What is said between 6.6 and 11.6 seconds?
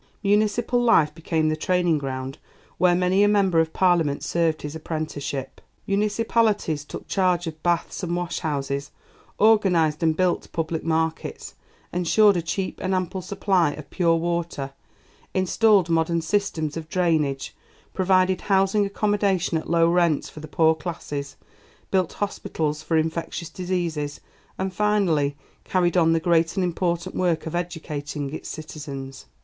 took charge of baths and washhouses, organized and built public markets,